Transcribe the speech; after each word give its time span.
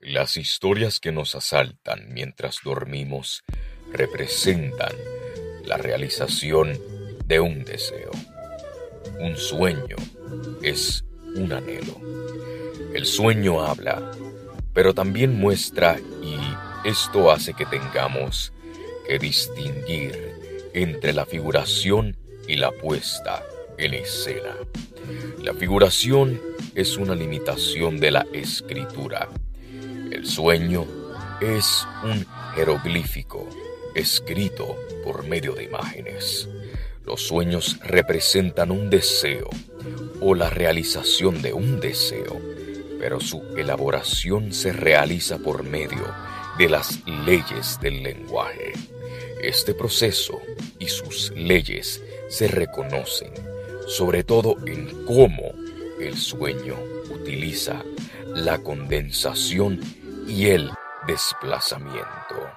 Las 0.00 0.36
historias 0.36 1.00
que 1.00 1.10
nos 1.10 1.34
asaltan 1.34 2.06
mientras 2.12 2.60
dormimos 2.64 3.42
representan 3.92 4.92
la 5.64 5.76
realización 5.76 6.78
de 7.26 7.40
un 7.40 7.64
deseo. 7.64 8.12
Un 9.18 9.36
sueño 9.36 9.96
es 10.62 11.04
un 11.34 11.52
anhelo. 11.52 12.00
El 12.94 13.06
sueño 13.06 13.60
habla, 13.60 14.12
pero 14.72 14.94
también 14.94 15.36
muestra 15.36 15.98
y 16.22 16.36
esto 16.88 17.32
hace 17.32 17.52
que 17.52 17.66
tengamos 17.66 18.52
que 19.04 19.18
distinguir 19.18 20.70
entre 20.74 21.12
la 21.12 21.26
figuración 21.26 22.16
y 22.46 22.54
la 22.54 22.70
puesta 22.70 23.42
en 23.78 23.94
escena. 23.94 24.54
La 25.42 25.54
figuración 25.54 26.40
es 26.76 26.96
una 26.96 27.16
limitación 27.16 27.98
de 27.98 28.12
la 28.12 28.26
escritura 28.32 29.28
sueño 30.28 30.86
es 31.40 31.86
un 32.04 32.26
jeroglífico 32.54 33.48
escrito 33.94 34.76
por 35.02 35.26
medio 35.26 35.54
de 35.54 35.64
imágenes. 35.64 36.48
Los 37.04 37.22
sueños 37.22 37.78
representan 37.82 38.70
un 38.70 38.90
deseo 38.90 39.48
o 40.20 40.34
la 40.34 40.50
realización 40.50 41.40
de 41.40 41.54
un 41.54 41.80
deseo, 41.80 42.38
pero 43.00 43.20
su 43.20 43.42
elaboración 43.56 44.52
se 44.52 44.72
realiza 44.72 45.38
por 45.38 45.62
medio 45.62 46.14
de 46.58 46.68
las 46.68 47.00
leyes 47.06 47.78
del 47.80 48.02
lenguaje. 48.02 48.72
Este 49.42 49.72
proceso 49.72 50.40
y 50.78 50.88
sus 50.88 51.30
leyes 51.30 52.02
se 52.28 52.48
reconocen, 52.48 53.32
sobre 53.86 54.24
todo 54.24 54.56
en 54.66 55.06
cómo 55.06 55.54
el 55.98 56.16
sueño 56.18 56.76
utiliza 57.10 57.82
la 58.34 58.58
condensación 58.58 59.80
y 60.28 60.50
el 60.50 60.70
desplazamiento. 61.06 62.52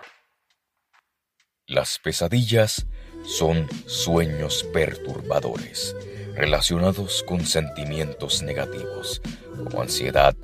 Las 1.67 1.99
pesadillas 1.99 2.85
son 3.23 3.67
sueños 3.85 4.65
perturbadores 4.73 5.95
relacionados 6.35 7.23
con 7.23 7.45
sentimientos 7.45 8.43
negativos, 8.43 9.21
como 9.55 9.81
ansiedad 9.81 10.35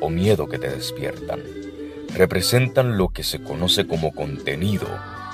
o 0.00 0.10
miedo 0.10 0.48
que 0.48 0.58
te 0.58 0.68
despiertan. 0.68 1.42
Representan 2.14 2.96
lo 2.96 3.08
que 3.08 3.24
se 3.24 3.42
conoce 3.42 3.86
como 3.86 4.12
contenido 4.12 4.86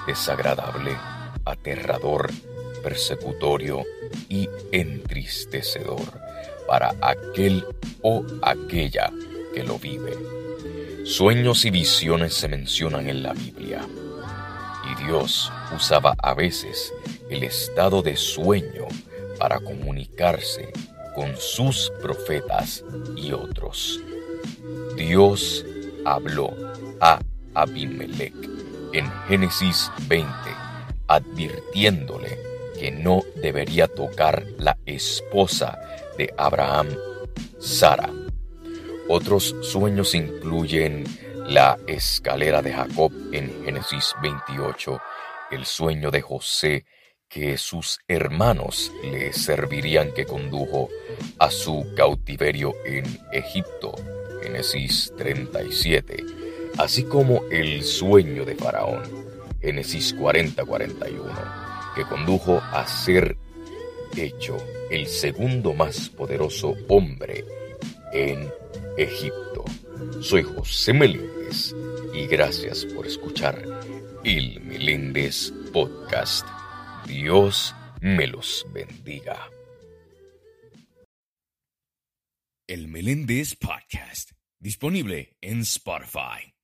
desagradable, 0.07 0.97
aterrador, 1.45 2.31
persecutorio 2.83 3.85
y 4.29 4.49
entristecedor 4.73 6.21
para 6.67 6.95
aquel 7.03 7.65
o 8.03 8.25
aquella 8.43 9.13
que 9.53 9.63
lo 9.63 9.79
vive. 9.79 10.17
Sueños 11.05 11.65
y 11.65 11.71
visiones 11.71 12.35
se 12.35 12.49
mencionan 12.49 13.09
en 13.09 13.23
la 13.23 13.33
Biblia, 13.33 13.81
y 14.91 15.05
Dios 15.05 15.53
usaba 15.75 16.15
a 16.23 16.35
veces 16.35 16.93
el 17.29 17.43
estado 17.43 18.03
de 18.03 18.17
sueño 18.17 18.87
para 19.39 19.59
comunicarse 19.61 20.73
con 21.15 21.37
sus 21.37 21.91
profetas 22.01 22.85
y 23.17 23.33
otros. 23.33 24.01
Dios 24.97 25.65
habló 26.05 26.55
a 27.01 27.21
Abimelech 27.55 28.35
en 28.93 29.11
Génesis 29.29 29.91
20, 30.09 30.29
advirtiéndole 31.09 32.39
que 32.79 32.91
no 32.91 33.23
debería 33.37 33.89
tocar 33.89 34.45
la 34.59 34.77
esposa 34.87 35.79
de 36.17 36.33
Abraham, 36.37 36.89
Sara 37.59 38.22
otros 39.09 39.55
sueños 39.63 40.15
incluyen 40.15 41.05
la 41.47 41.79
escalera 41.87 42.63
de 42.63 42.73
Jacob 42.73 43.13
en 43.33 43.65
Génesis 43.65 44.15
28, 44.23 45.01
el 45.51 45.65
sueño 45.65 46.11
de 46.11 46.21
José 46.21 46.85
que 47.29 47.57
sus 47.57 47.99
hermanos 48.09 48.93
le 49.03 49.33
servirían 49.33 50.13
que 50.13 50.27
condujo 50.27 50.91
a 51.39 51.51
su 51.51 51.95
cautiverio 51.97 52.75
en 52.85 53.05
Egipto, 53.33 53.95
Génesis 54.43 55.13
37, 55.17 56.25
así 56.77 57.05
como 57.05 57.43
el 57.51 57.85
sueño 57.85 58.45
de 58.45 58.55
Faraón, 58.55 59.03
Génesis 59.63 60.15
40-41, 60.15 61.95
que 61.95 62.05
condujo 62.05 62.61
a 62.71 62.87
ser 62.87 63.39
hecho 64.15 64.59
el 64.91 65.07
segundo 65.07 65.73
más 65.73 66.11
poderoso 66.11 66.75
hombre 66.89 67.47
en 68.13 68.53
Egipto. 68.97 69.65
Soy 70.21 70.43
José 70.43 70.93
Meléndez 70.93 71.75
y 72.15 72.27
gracias 72.27 72.85
por 72.85 73.07
escuchar 73.07 73.63
el 74.25 74.61
Meléndez 74.61 75.53
Podcast. 75.73 76.47
Dios 77.07 77.75
me 78.01 78.27
los 78.27 78.67
bendiga. 78.73 79.51
El 82.67 82.89
Meléndez 82.89 83.57
Podcast, 83.57 84.33
disponible 84.59 85.37
en 85.41 85.61
Spotify. 85.61 86.55